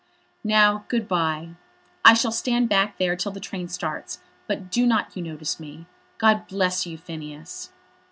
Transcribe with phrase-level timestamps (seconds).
[0.43, 1.49] "Now, good bye.
[2.03, 5.85] I shall stand back there till the train starts, but do not you notice me.
[6.17, 7.71] God bless you, Phineas."